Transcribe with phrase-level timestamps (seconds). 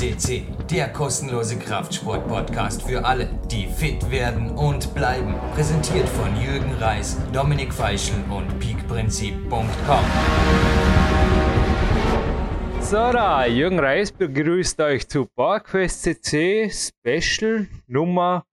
[0.00, 5.34] CC, der kostenlose Kraftsport-Podcast für alle, die fit werden und bleiben.
[5.54, 10.04] Präsentiert von Jürgen Reis, Dominik Feischl und peakprinzip.com.
[12.80, 18.46] So, da, Jürgen Reis begrüßt euch zu PowerQuest CC Special Nummer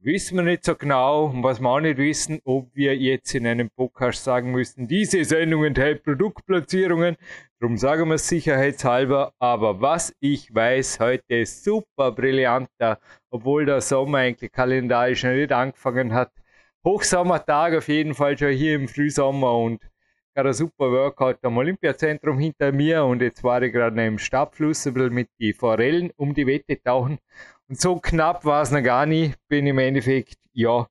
[0.00, 3.46] wissen wir nicht so genau und was wir auch nicht wissen, ob wir jetzt in
[3.46, 7.16] einem Podcast sagen müssen, diese Sendung enthält Produktplatzierungen.
[7.58, 9.32] Darum sagen wir es sicherheitshalber.
[9.40, 15.50] Aber was ich weiß, heute ist super brillanter, obwohl der Sommer eigentlich kalendarisch noch nicht
[15.50, 16.30] angefangen hat.
[16.84, 19.82] Hochsommertag auf jeden Fall schon hier im Frühsommer und
[20.32, 24.86] gerade ein super Workout am Olympiazentrum hinter mir und jetzt war ich gerade im Stabfluss
[24.86, 27.18] ein bisschen mit den Forellen um die Wette tauchen
[27.68, 29.38] und so knapp war es noch gar nicht.
[29.48, 30.86] Bin im Endeffekt, ja,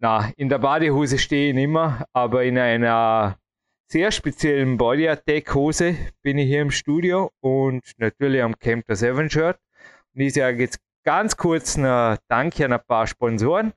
[0.00, 3.38] na, in der Badehose stehe ich immer, aber in einer
[3.90, 8.96] sehr speziellen Body Attack Hose bin ich hier im Studio und natürlich am Camp der
[8.96, 9.58] Seven Shirt.
[10.14, 13.72] Und ich sage jetzt ganz kurz ein Danke an ein paar Sponsoren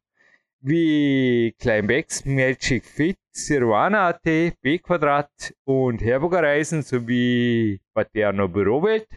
[0.62, 9.08] wie Climex, Magic Fit, Siruana.at, B Quadrat und Herburger Reisen sowie Paterno Bürowelt.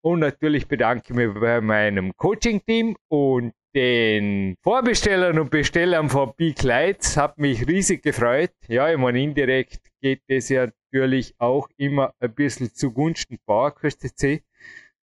[0.00, 6.62] Und natürlich bedanke ich mich bei meinem Coaching-Team und den Vorbestellern und Bestellern von Big
[6.62, 7.16] Lights.
[7.16, 8.52] Hat mich riesig gefreut.
[8.68, 14.42] Ja, ich meine, indirekt geht es ja natürlich auch immer ein bisschen zugunsten PowerQuest CC.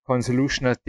[0.03, 0.79] Consolution.at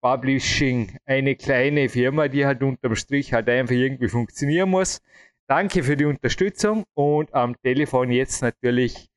[0.00, 5.02] Publishing eine kleine Firma, die halt unterm Strich halt einfach irgendwie funktionieren muss.
[5.46, 9.10] Danke für die Unterstützung und am Telefon jetzt natürlich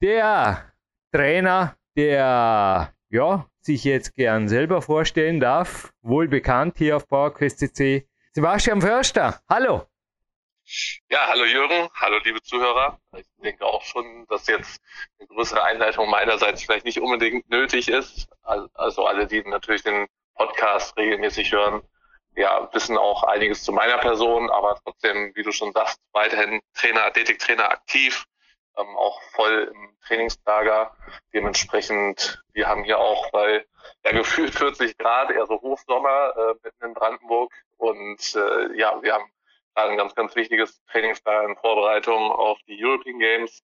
[0.00, 0.72] der
[1.12, 8.08] Trainer, der ja, sich jetzt gern selber vorstellen darf, wohl bekannt hier auf PowerQuest CC,
[8.32, 9.40] Sebastian Förster.
[9.48, 9.86] Hallo.
[11.08, 12.98] Ja, hallo Jürgen, hallo liebe Zuhörer.
[13.16, 14.80] Ich denke auch schon, dass jetzt
[15.20, 18.26] eine größere Einleitung meinerseits vielleicht nicht unbedingt nötig ist.
[18.42, 21.82] Also alle, die natürlich den Podcast regelmäßig hören,
[22.34, 27.04] ja, wissen auch einiges zu meiner Person, aber trotzdem, wie du schon sagst, weiterhin Trainer,
[27.04, 28.24] Athletiktrainer aktiv,
[28.76, 30.96] ähm, auch voll im Trainingslager.
[31.32, 33.64] Dementsprechend, wir haben hier auch bei
[34.04, 37.52] ja, gefühlt 40 Grad, eher so Hochsommer äh, mitten in Brandenburg.
[37.76, 39.30] Und äh, ja, wir haben
[39.74, 43.62] gerade ein ganz, ganz wichtiges Trainingslager in Vorbereitung auf die European Games,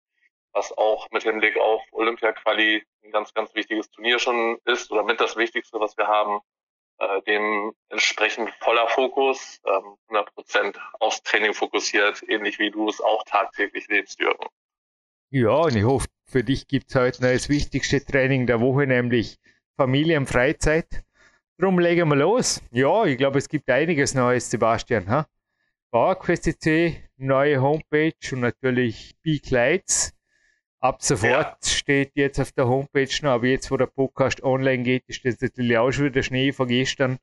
[0.54, 5.22] was auch mit Hinblick auf Olympia-Quali ein ganz, ganz wichtiges Turnier schon ist oder mit
[5.22, 6.42] das Wichtigste, was wir haben.
[6.98, 13.24] Äh, dementsprechend voller Fokus, ähm, 100 Prozent aufs Training fokussiert, ähnlich wie du es auch
[13.24, 14.46] tagtäglich lebst, Jürgen.
[15.32, 18.88] Ja, und ich hoffe, für dich gibt es heute noch das wichtigste Training der Woche,
[18.88, 19.38] nämlich
[19.78, 21.04] Familienfreizeit.
[21.60, 22.64] Drum legen wir los.
[22.72, 25.08] Ja, ich glaube, es gibt einiges Neues, Sebastian.
[25.08, 25.28] Ha?
[25.92, 30.16] PowerQuest.cc, neue Homepage und natürlich Big Lights.
[30.80, 31.70] Ab sofort ja.
[31.70, 35.40] steht jetzt auf der Homepage noch, aber jetzt, wo der Podcast online geht, ist das
[35.42, 37.20] natürlich auch schon wieder Schnee von gestern.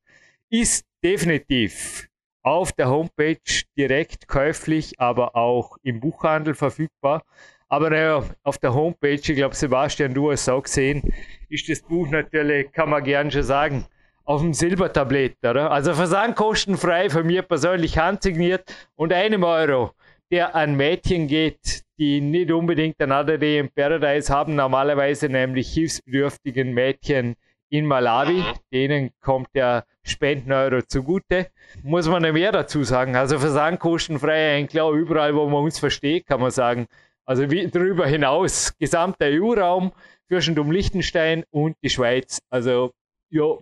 [0.49, 2.09] Ist definitiv
[2.43, 3.41] auf der Homepage
[3.77, 7.25] direkt käuflich, aber auch im Buchhandel verfügbar.
[7.69, 11.03] Aber naja, auf der Homepage, ich glaube, Sebastian, du hast es auch gesehen,
[11.49, 13.87] ist das Buch natürlich, kann man gern schon sagen,
[14.25, 15.71] auf dem Silbertablett, oder?
[15.71, 19.93] Also versandkostenfrei von mir persönlich handsigniert und einem Euro,
[20.31, 25.72] der an Mädchen geht, die nicht unbedingt ein Other Day in Paradise haben, normalerweise nämlich
[25.72, 27.37] hilfsbedürftigen Mädchen
[27.69, 28.38] in Malawi.
[28.38, 28.54] Mhm.
[28.72, 31.48] Denen kommt der Spenden-Euro zugute.
[31.83, 33.16] Muss man mehr dazu sagen.
[33.16, 36.87] Also versandkostenfrei eigentlich auch überall, wo man uns versteht, kann man sagen.
[37.27, 39.93] Also wie, darüber hinaus, gesamter EU-Raum,
[40.29, 42.39] Fürstentum Liechtenstein und die Schweiz.
[42.51, 42.93] Also,
[43.31, 43.59] ja,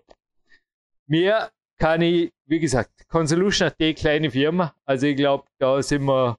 [1.07, 4.75] mehr kann ich, wie gesagt, Consolution AT, kleine Firma.
[4.85, 6.37] Also ich glaube, da sind wir,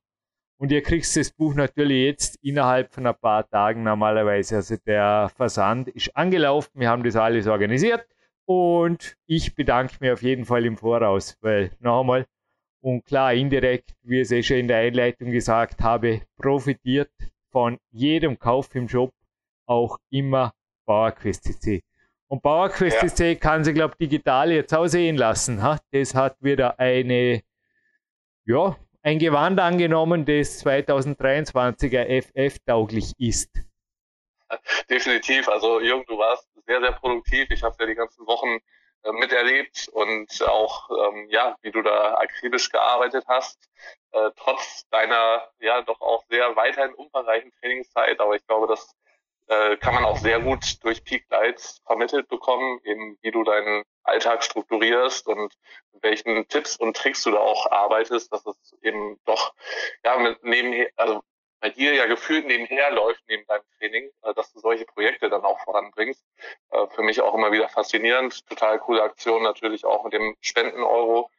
[0.58, 4.58] und ihr kriegt das Buch natürlich jetzt innerhalb von ein paar Tagen normalerweise.
[4.58, 8.08] Also der Versand ist angelaufen, wir haben das alles organisiert
[8.46, 12.26] und ich bedanke mich auf jeden Fall im Voraus, weil noch einmal,
[12.86, 17.10] und klar, indirekt, wie ich es eh schon in der Einleitung gesagt habe, profitiert
[17.52, 19.12] von jedem Kauf im Shop
[19.66, 20.54] auch immer
[20.86, 21.82] PowerQuest CC.
[22.28, 23.08] Und PowerQuest ja.
[23.08, 25.64] CC kann sich, glaube ich, digital jetzt auch sehen lassen.
[25.64, 25.80] Ha?
[25.90, 27.42] Das hat wieder eine,
[28.46, 33.50] ja, ein Gewand angenommen, das 2023er FF-tauglich ist.
[34.92, 35.50] Definitiv.
[35.50, 37.48] Also Jürgen, du warst sehr, sehr produktiv.
[37.50, 38.60] Ich habe ja die ganzen Wochen
[39.12, 43.70] miterlebt und auch, ähm, ja, wie du da akribisch gearbeitet hast,
[44.12, 48.20] äh, trotz deiner, ja, doch auch sehr weiterhin umfangreichen Trainingszeit.
[48.20, 48.96] Aber ich glaube, das
[49.48, 53.84] äh, kann man auch sehr gut durch Peak Lights vermittelt bekommen, eben wie du deinen
[54.04, 55.54] Alltag strukturierst und
[55.94, 59.54] mit welchen Tipps und Tricks du da auch arbeitest, dass es eben doch,
[60.04, 61.22] ja, mit nebenher, also
[61.60, 65.44] bei dir ja gefühlt nebenher läuft neben deinem Training, äh, dass du solche Projekte dann
[65.44, 66.24] auch voranbringst.
[66.72, 68.46] Äh, für mich auch immer wieder faszinierend.
[68.48, 71.30] Total coole Aktion natürlich auch mit dem Spenden-Euro.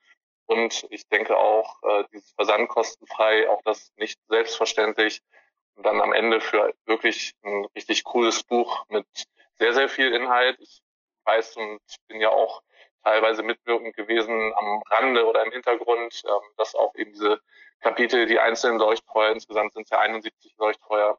[0.46, 5.20] Und ich denke auch, äh, dieses Versandkostenfrei, auch das nicht selbstverständlich.
[5.74, 9.06] Und dann am Ende für wirklich ein richtig cooles Buch mit
[9.58, 10.58] sehr, sehr viel Inhalt.
[10.60, 10.80] Ich
[11.24, 12.62] weiß und bin ja auch
[13.02, 17.40] teilweise mitwirkend gewesen am Rande oder im Hintergrund, ähm, dass auch eben diese
[17.80, 21.18] Kapitel, die einzelnen Leuchtfeuer, insgesamt sind es ja 71 Leuchtfeuer,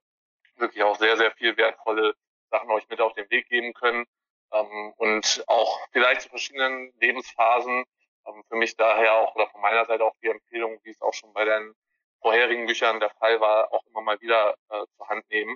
[0.56, 2.13] wirklich auch sehr, sehr viel wertvolle
[2.50, 4.06] Sachen euch mit auf den Weg geben können.
[4.51, 7.83] Ähm, und auch vielleicht zu verschiedenen Lebensphasen.
[8.27, 11.13] Ähm, für mich daher auch oder von meiner Seite auch die Empfehlung, wie es auch
[11.13, 11.75] schon bei deinen
[12.21, 15.56] vorherigen Büchern der Fall war, auch immer mal wieder äh, zur Hand nehmen.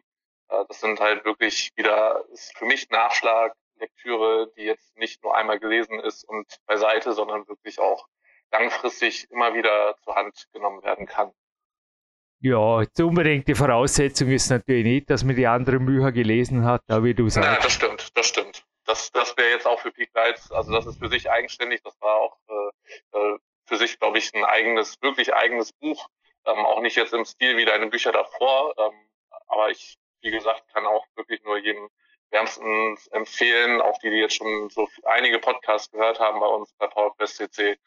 [0.49, 5.35] Äh, das sind halt wirklich wieder, ist für mich Nachschlag, Lektüre, die jetzt nicht nur
[5.35, 8.07] einmal gelesen ist und beiseite, sondern wirklich auch
[8.51, 11.31] langfristig immer wieder zur Hand genommen werden kann.
[12.43, 17.03] Ja, die unbedingte Voraussetzung ist natürlich nicht, dass man die anderen Bücher gelesen hat, aber
[17.03, 17.47] wie du sagst.
[17.47, 18.63] Ja, das stimmt, das stimmt.
[18.85, 21.95] Das, das wäre jetzt auch für Peak Lights, also das ist für sich eigenständig, das
[22.01, 23.37] war auch äh, äh,
[23.67, 26.07] für sich, glaube ich, ein eigenes, wirklich eigenes Buch.
[26.45, 29.07] Ähm, auch nicht jetzt im Stil wie deine Bücher davor, ähm,
[29.47, 31.89] aber ich, wie gesagt, kann auch wirklich nur jedem
[32.31, 36.87] wärmstens empfehlen, auch die, die jetzt schon so einige Podcasts gehört haben bei uns bei
[36.87, 37.77] PowerQuest CC,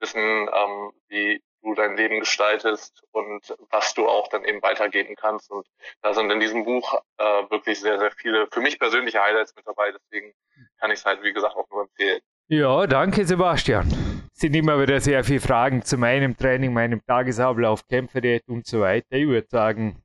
[0.00, 5.50] wissen, ähm, wie du dein Leben gestaltest und was du auch dann eben weitergeben kannst.
[5.50, 5.66] Und
[6.02, 9.66] da sind in diesem Buch äh, wirklich sehr, sehr viele für mich persönliche Highlights mit
[9.66, 9.92] dabei.
[9.92, 10.32] Deswegen
[10.78, 12.20] kann ich es halt, wie gesagt, auch nur empfehlen.
[12.48, 13.88] Ja, danke Sebastian.
[14.32, 18.80] Es sind immer wieder sehr viele Fragen zu meinem Training, meinem Tagesablauf, Kämpferdiät und so
[18.80, 19.06] weiter.
[19.12, 20.02] Ich würde sagen,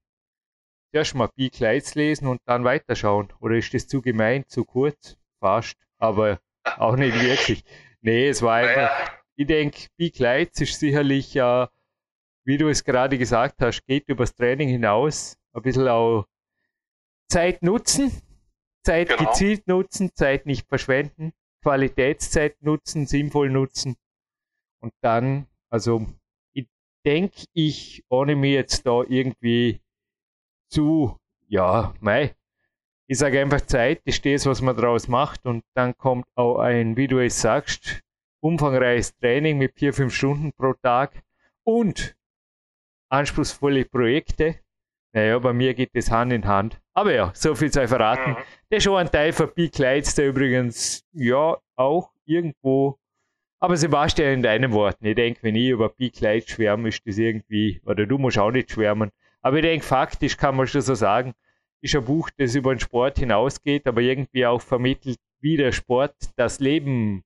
[0.91, 3.31] erst mal Peak Lights lesen und dann weiterschauen.
[3.39, 5.17] Oder ist das zu gemein, zu kurz?
[5.39, 6.39] Fast, aber
[6.77, 7.63] auch nicht wirklich.
[8.01, 8.99] Nee, es war einfach.
[8.99, 9.24] Naja.
[9.35, 11.67] Ich denke, Peak Lights ist sicherlich, äh,
[12.45, 15.37] wie du es gerade gesagt hast, geht übers Training hinaus.
[15.51, 16.25] Ein bisschen auch
[17.27, 18.11] Zeit nutzen,
[18.83, 19.29] Zeit genau.
[19.29, 23.95] gezielt nutzen, Zeit nicht verschwenden, Qualitätszeit nutzen, sinnvoll nutzen.
[24.79, 26.05] Und dann, also
[26.53, 26.67] ich
[27.05, 29.81] denke ich, ohne mir jetzt da irgendwie
[30.69, 31.17] zu,
[31.47, 32.35] ja, mei,
[33.07, 36.97] ich sage einfach Zeit ist das, was man daraus macht und dann kommt auch ein,
[36.97, 38.01] wie du es sagst,
[38.45, 41.23] umfangreiches Training mit vier, fünf Stunden pro Tag
[41.63, 42.15] und
[43.09, 44.59] anspruchsvolle Projekte.
[45.13, 46.79] Naja, bei mir geht das Hand in Hand.
[46.93, 48.31] Aber ja, so viel sei verraten.
[48.31, 48.37] Mhm.
[48.69, 52.99] Der ist schon ein Teil von Big Lights, der übrigens, ja, auch irgendwo.
[53.59, 57.17] Aber Sebastian, in deinen Worten, ich denke, wenn ich über Big Lights schwärme, ist das
[57.17, 59.09] irgendwie, oder du musst auch nicht schwärmen,
[59.41, 61.33] aber ich denke, faktisch kann man schon so sagen,
[61.81, 66.15] ist ein Buch, das über den Sport hinausgeht, aber irgendwie auch vermittelt, wie der Sport
[66.35, 67.23] das Leben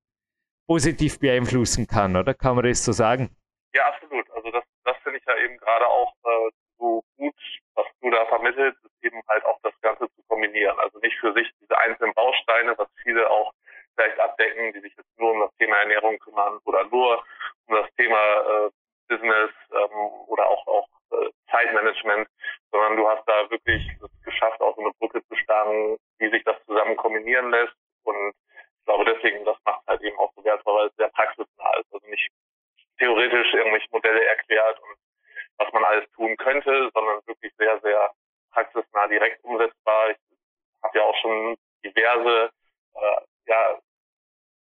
[0.69, 2.36] positiv beeinflussen kann, oder?
[2.36, 3.36] Kann man das so sagen?
[3.74, 4.30] Ja, absolut.
[4.30, 7.33] Also das, das finde ich ja eben gerade auch äh, so gut,
[7.74, 10.77] was du da vermittelst, ist eben halt auch das Ganze zu kombinieren.
[10.80, 13.51] Also nicht für sich diese einzelnen Bausteine, was viele auch
[13.95, 17.24] vielleicht abdecken, die sich jetzt nur um das Thema Ernährung kümmern oder nur
[17.68, 18.69] um das Thema äh,
[19.07, 22.27] Business ähm, oder auch auch äh, Zeitmanagement,
[22.71, 26.44] sondern du hast da wirklich es geschafft, auch so eine Brücke zu schlagen, wie sich
[26.44, 27.74] das zusammen kombinieren lässt.
[28.04, 28.33] Und
[28.80, 31.94] ich glaube deswegen, das macht halt eben auch wertvoll, weil es sehr praxisnah ist.
[31.94, 32.30] Also nicht
[32.98, 34.98] theoretisch irgendwelche Modelle erklärt und
[35.57, 38.12] was man alles tun könnte, sondern wirklich sehr, sehr
[38.52, 40.12] praxisnah direkt umsetzbar.
[40.12, 40.18] Ich
[40.83, 42.52] habe ja auch schon diverse
[42.95, 43.80] äh, ja,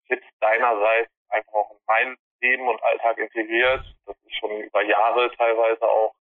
[0.09, 3.85] Tipps deinerseits einfach auch in mein Leben und Alltag integriert.
[4.07, 6.15] Das ist schon über Jahre teilweise auch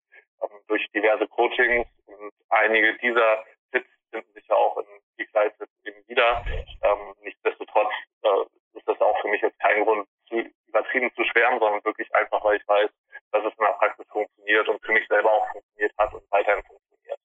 [0.43, 4.87] ähm, durch diverse Coachings und einige dieser Tipps finden sich ja auch in
[5.19, 6.45] die Gleitzeit eben wieder.
[6.83, 11.59] Ähm, nichtsdestotrotz äh, ist das auch für mich jetzt kein Grund, zu übertrieben zu schwärmen,
[11.59, 12.91] sondern wirklich einfach, weil ich weiß,
[13.33, 16.63] dass es in der Praxis funktioniert und für mich selber auch funktioniert hat und weiterhin
[16.65, 17.19] funktioniert.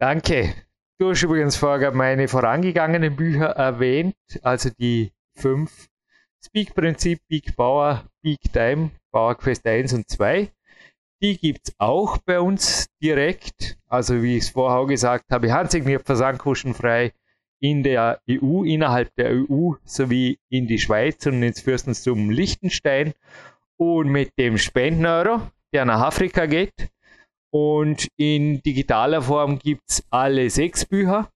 [0.00, 0.54] Danke.
[0.98, 5.88] Du hast übrigens vorher meine vorangegangenen Bücher erwähnt, also die fünf
[6.42, 10.50] Speak-Prinzip, Big Power, Big Time, Power Quest 1 und 2.
[11.20, 13.76] Die gibt es auch bei uns direkt.
[13.88, 17.12] Also wie ich es vorher gesagt habe, handsigniert versandkostenfrei
[17.60, 23.12] in der EU, innerhalb der EU sowie in die Schweiz und ins Fürstenstum Liechtenstein
[23.76, 25.42] und mit dem Spendeneuro,
[25.74, 26.90] der nach Afrika geht.
[27.50, 31.30] Und in digitaler Form gibt es alle sechs Bücher.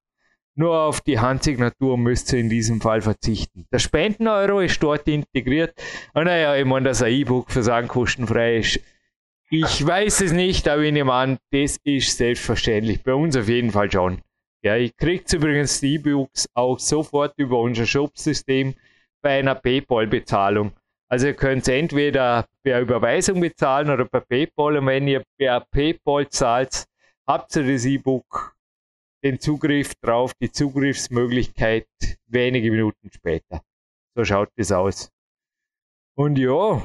[0.56, 3.66] Nur auf die Handsignatur müsst ihr in diesem Fall verzichten.
[3.72, 5.74] Der Spendeneuro ist dort integriert.
[6.12, 8.80] Und naja, ich meine, dass ein E-Book für sagen kostenfrei ist.
[9.50, 13.02] Ich weiß es nicht, aber ich nehme an, das ist selbstverständlich.
[13.02, 14.22] Bei uns auf jeden Fall schon.
[14.62, 18.74] Ja, ich kriege übrigens die E-Books auch sofort über unser Shop-System
[19.20, 20.72] bei einer PayPal-Bezahlung.
[21.14, 24.78] Also ihr könnt entweder per Überweisung bezahlen oder per PayPal.
[24.78, 26.86] Und wenn ihr per PayPal zahlt,
[27.24, 28.56] habt ihr das E-Book
[29.22, 31.86] den Zugriff drauf, die Zugriffsmöglichkeit
[32.26, 33.62] wenige Minuten später.
[34.16, 35.12] So schaut es aus.
[36.16, 36.82] Und ja,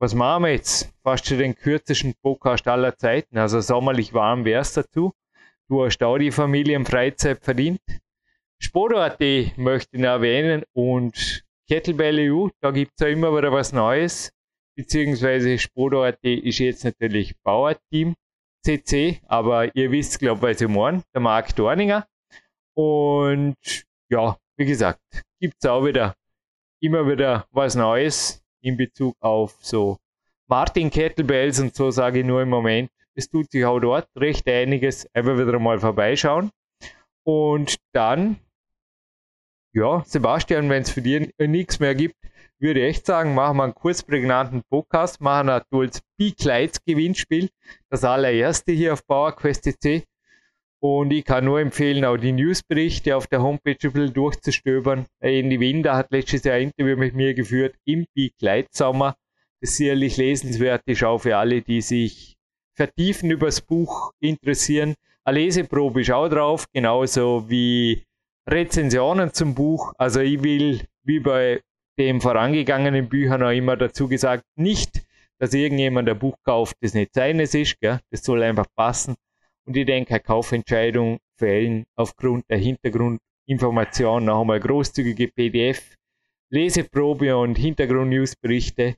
[0.00, 0.92] was machen wir jetzt?
[1.04, 3.38] Fast schon den kürzesten Podcast aller Zeiten.
[3.38, 5.12] Also sommerlich warm wär's dazu.
[5.68, 7.82] Du hast auch die Familienfreizeit verdient.
[8.58, 9.20] Sport.at
[9.56, 14.30] möchte ich erwähnen und Kettlebell EU, da gibt es ja immer wieder was Neues.
[14.76, 18.14] Beziehungsweise Sport.at ist jetzt natürlich Bauerteam
[18.62, 22.06] CC, aber ihr wisst, glaube ich, meine, der Marc Dorninger.
[22.76, 23.56] Und
[24.10, 25.00] ja, wie gesagt,
[25.40, 26.14] gibt es auch wieder
[26.82, 29.96] immer wieder was Neues in Bezug auf so
[30.48, 32.90] Martin Kettlebells und so sage ich nur im Moment.
[33.14, 35.08] Es tut sich auch dort recht einiges.
[35.14, 36.50] Einfach wieder mal vorbeischauen.
[37.24, 38.36] Und dann,
[39.72, 42.16] ja, Sebastian, wenn es für dich nichts mehr gibt,
[42.58, 47.48] würde ich echt sagen, machen wir einen kurzprägnanten Podcast, machen ein tolles B-Kleids-Gewinnspiel,
[47.90, 50.04] das allererste hier auf PowerQuest.cc.
[50.78, 55.06] Und ich kann nur empfehlen, auch die Newsberichte auf der Homepage ein bisschen durchzustöbern.
[55.20, 59.16] Andy Winder hat letztes Jahr ein Interview mit mir geführt im B-Kleid-Sommer.
[59.60, 62.36] Das ist sicherlich lesenswert ist auch für alle, die sich
[62.74, 64.94] vertiefen über das Buch interessieren.
[65.24, 68.04] Eine Leseprobe ist auch drauf, genauso wie
[68.48, 69.92] Rezensionen zum Buch.
[69.98, 71.62] Also ich will, wie bei
[71.98, 75.02] dem vorangegangenen Büchern auch immer dazu gesagt, nicht,
[75.38, 77.78] dass irgendjemand ein Buch kauft, das nicht seines ist.
[77.80, 78.00] Gell?
[78.10, 79.16] Das soll einfach passen.
[79.64, 85.96] Und ich denke, eine Kaufentscheidung fällen aufgrund der Hintergrundinformationen noch einmal großzügige PDF,
[86.50, 88.96] Leseprobe und Hintergrund-Newsberichte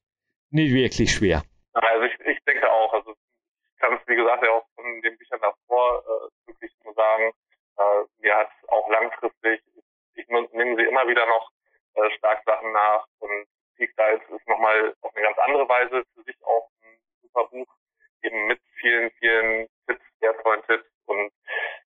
[0.50, 1.42] nicht wirklich schwer.
[1.72, 5.18] Also ich, ich denke auch, also ich kann es wie gesagt ja auch von den
[5.18, 7.32] Büchern davor äh, wirklich nur sagen,
[7.76, 9.62] äh, mir hat auch langfristig,
[10.14, 11.50] ich nehme sie immer wieder noch
[11.94, 16.22] äh, stark Sachen nach und Peak Dives ist nochmal auf eine ganz andere Weise für
[16.22, 17.66] sich auch ein super Buch,
[18.22, 21.32] eben mit vielen, vielen Tipps, wertvollen Tipps und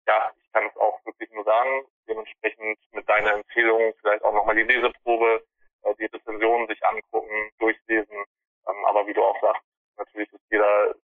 [0.07, 4.57] ja, ich kann es auch wirklich nur sagen, dementsprechend mit deiner Empfehlung vielleicht auch nochmal
[4.57, 5.45] die Leseprobe,
[5.83, 8.25] äh, die Rezensionen sich angucken, durchlesen,
[8.69, 9.63] ähm, aber wie du auch sagst,
[9.97, 10.95] natürlich ist jeder,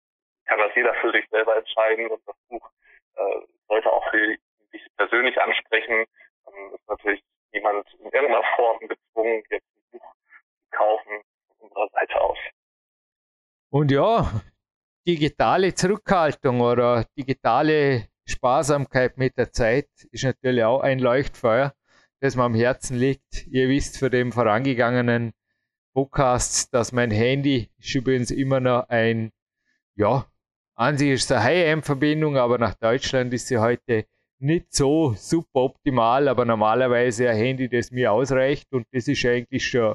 [0.46, 2.70] kann das jeder für sich selber entscheiden und das Buch
[3.16, 4.36] äh, sollte auch für
[4.72, 6.04] dich persönlich ansprechen,
[6.46, 7.22] ähm, ist natürlich
[7.52, 10.14] niemand in irgendeiner Form gezwungen, jetzt ein Buch
[10.58, 12.38] zu kaufen von unserer Seite aus.
[13.70, 14.30] Und ja,
[15.06, 21.74] digitale Zurückhaltung oder digitale Sparsamkeit mit der Zeit ist natürlich auch ein Leuchtfeuer,
[22.20, 23.46] das mir am Herzen liegt.
[23.46, 25.32] Ihr wisst für den vorangegangenen
[25.92, 29.30] Podcasts, dass mein Handy ist übrigens immer noch ein,
[29.94, 30.26] ja,
[30.74, 34.06] an sich ist es eine High-End-Verbindung, aber nach Deutschland ist sie heute
[34.38, 39.66] nicht so super optimal, aber normalerweise ein Handy, das mir ausreicht und das ist eigentlich
[39.66, 39.94] schon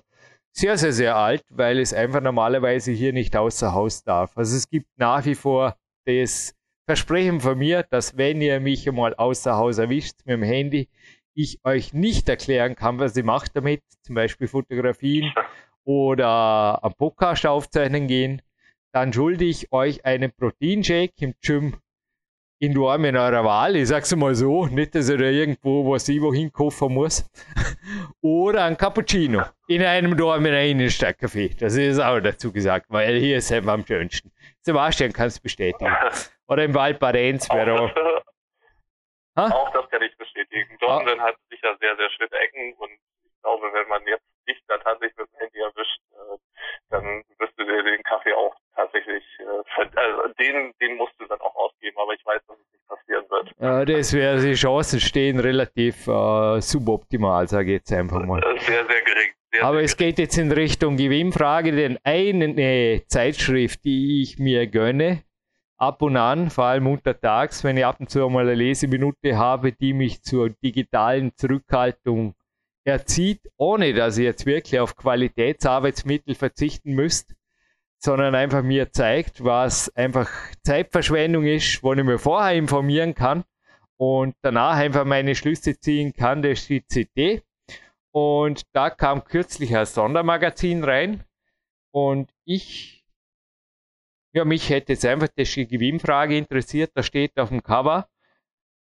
[0.51, 4.37] sehr, sehr, sehr alt, weil es einfach normalerweise hier nicht außer Haus darf.
[4.37, 6.55] Also es gibt nach wie vor das
[6.85, 10.89] Versprechen von mir, dass wenn ihr mich einmal außer Haus erwischt mit dem Handy,
[11.35, 15.31] ich euch nicht erklären kann, was ihr macht damit, zum Beispiel Fotografien
[15.83, 18.41] oder am Podcast aufzeichnen gehen,
[18.91, 21.75] dann schulde ich euch einen Proteinshake im Gym
[22.59, 23.75] in Dormen eurer Wahl.
[23.77, 27.25] Ich sag's mal so, nicht, dass ihr da irgendwo was ich wohin kaufen muss.
[28.21, 31.57] Oder ein Cappuccino in einem Dormener Innenstadtcafé.
[31.57, 34.31] Das ist auch dazu gesagt, weil hier ist es am schönsten.
[34.61, 35.95] Sebastian kann es bestätigen.
[36.47, 37.93] Oder im Wald Barenz wäre auch.
[39.35, 40.77] Das, auch das kann ich bestätigen.
[40.79, 41.27] Dortmund ah.
[41.27, 45.17] hat sicher sehr, sehr schöne Ecken und ich glaube, wenn man jetzt dich da tatsächlich
[45.17, 46.37] mit dem Handy erwischt, äh,
[46.89, 51.39] dann wirst du dir den Kaffee auch tatsächlich, äh, also den, den musst du dann
[51.41, 53.51] auch ausgeben, aber ich weiß, dass es nicht passieren wird.
[53.59, 58.39] Ja, das wäre, die Chancen stehen relativ äh, suboptimal, sage ich jetzt einfach mal.
[58.39, 59.31] Äh, sehr, sehr gering.
[59.51, 60.09] Sehr, aber sehr es gering.
[60.09, 65.23] geht jetzt in Richtung Gewinnfrage, denn eine Zeitschrift, die ich mir gönne,
[65.77, 69.71] ab und an, vor allem untertags, wenn ich ab und zu einmal eine Leseminute habe,
[69.71, 72.35] die mich zur digitalen Zurückhaltung
[72.85, 77.35] erzieht, ohne dass ihr jetzt wirklich auf Qualitätsarbeitsmittel verzichten müsst,
[77.99, 80.29] sondern einfach mir zeigt, was einfach
[80.63, 83.43] Zeitverschwendung ist, wo ich mir vorher informieren kann
[83.97, 87.43] und danach einfach meine Schlüsse ziehen kann, das ist die CD.
[88.11, 91.23] Und da kam kürzlich ein Sondermagazin rein
[91.91, 93.05] und ich,
[94.33, 98.07] ja, mich hätte jetzt einfach die Gewinnfrage interessiert, da steht auf dem Cover,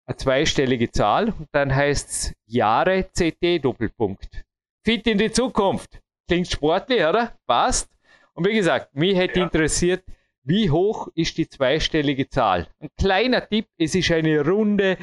[0.08, 4.44] eine zweistellige Zahl und dann heißt es Jahre CT Doppelpunkt.
[4.84, 6.00] Fit in die Zukunft.
[6.28, 7.36] Klingt sportlich, oder?
[7.48, 7.95] Passt.
[8.36, 9.46] Und wie gesagt, mich hätte ja.
[9.46, 10.04] interessiert,
[10.44, 12.68] wie hoch ist die zweistellige Zahl?
[12.80, 14.98] Ein kleiner Tipp, es ist eine runde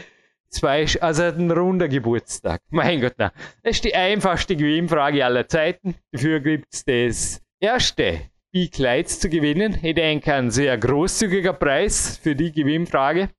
[0.53, 2.63] zwei, also ein runder Geburtstag.
[2.71, 3.33] Mein Gott, na.
[3.63, 5.95] Das ist die einfachste Gewinnfrage aller Zeiten.
[6.13, 8.21] Dafür gibt es das erste
[8.53, 9.79] B-Kleids zu gewinnen.
[9.83, 13.31] Ich denke, ein sehr großzügiger Preis für die Gewinnfrage.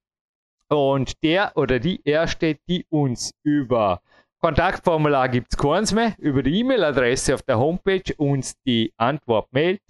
[0.69, 4.01] Und der oder die Erste, die uns über
[4.43, 9.81] Kontaktformular gibt es keins mehr, über die E-Mail-Adresse auf der Homepage uns die Antwort mailt,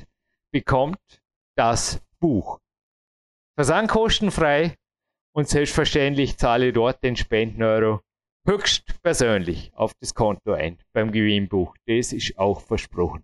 [0.52, 1.00] bekommt
[1.58, 2.60] das Buch.
[3.56, 4.78] Versand kostenfrei
[5.36, 8.02] und selbstverständlich zahle ich dort den Spendeneuro
[8.48, 11.76] höchst persönlich auf das Konto ein beim Gewinnbuch.
[11.88, 13.24] Das ist auch versprochen.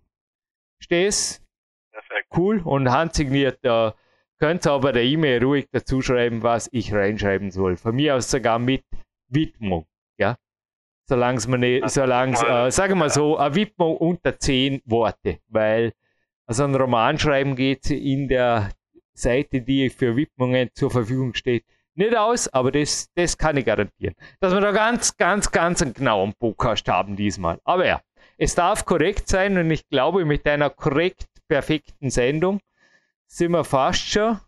[0.82, 1.44] Stehst?
[1.92, 2.26] Perfekt.
[2.36, 3.60] Cool und handsigniert.
[3.62, 3.94] Da
[4.40, 7.76] könnt ihr aber der E-Mail ruhig dazu schreiben, was ich reinschreiben soll.
[7.76, 8.84] Von mir aus sogar mit
[9.28, 9.86] Widmung.
[10.18, 10.36] Ja?
[11.10, 15.92] Solange es man nicht, solange äh, sagen wir so, eine Widmung unter zehn Worte, weil
[16.46, 18.70] also ein Roman schreiben geht in der
[19.12, 21.64] Seite, die für Widmungen zur Verfügung steht,
[21.96, 24.14] nicht aus, aber das, das kann ich garantieren.
[24.38, 27.58] Dass wir da ganz, ganz, ganz einen genauen Podcast haben diesmal.
[27.64, 28.00] Aber ja,
[28.38, 32.60] es darf korrekt sein und ich glaube, mit einer korrekt perfekten Sendung
[33.26, 34.38] sind wir fast schon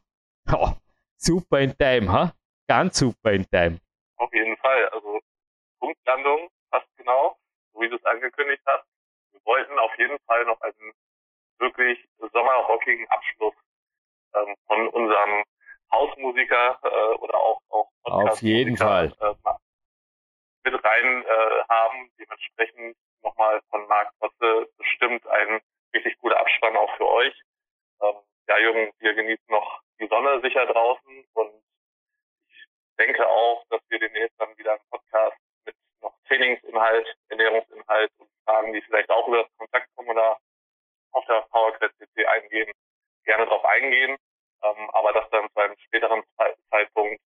[0.52, 0.71] oh,
[1.16, 2.33] super in Time, ha?
[2.69, 3.81] Ganz super in Time.
[4.19, 4.88] Auf jeden Fall.
[4.92, 5.19] Also
[5.83, 7.37] Punktlandung fast genau,
[7.73, 8.87] so wie du es angekündigt hast.
[9.33, 10.93] Wir wollten auf jeden Fall noch einen
[11.59, 11.99] wirklich
[12.33, 13.55] sommerrockigen Abschluss
[14.35, 15.45] ähm, von unserem
[15.91, 19.12] Hausmusiker äh, oder auch, auch Auf jeden Fall.
[19.21, 19.35] Äh,
[20.65, 22.11] mit rein äh, haben.
[22.19, 25.61] Dementsprechend nochmal von Marc Potze bestimmt ein
[25.95, 27.35] richtig guter Abspann auch für euch.
[28.01, 28.15] Ähm,
[28.49, 31.62] ja, Jürgen, wir genießen noch die Sonne sicher draußen und
[32.49, 32.67] ich
[32.99, 38.73] denke auch, dass wir demnächst dann wieder einen Podcast mit noch Trainingsinhalt, Ernährungsinhalt und Fragen,
[38.73, 40.39] die vielleicht auch über das Kontaktformular
[41.13, 42.73] auf der PowerQuest CC eingehen,
[43.25, 44.17] gerne darauf eingehen.
[44.65, 46.23] Ähm, aber das dann zu einem späteren
[46.71, 47.21] Zeitpunkt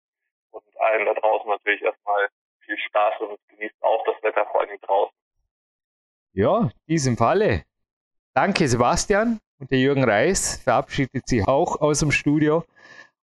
[0.51, 2.29] und allen da draußen natürlich erstmal
[2.61, 5.17] viel Spaß und genießt auch das Wetter vor allem draußen.
[6.33, 7.63] Ja, in diesem Falle.
[8.35, 12.65] Danke Sebastian und der Jürgen Reis verabschiedet sich auch aus dem Studio.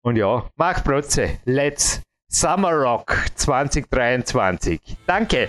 [0.02, 4.78] Und ja, Marc Protze, let's Summer Rock 2023.
[5.06, 5.48] Danke.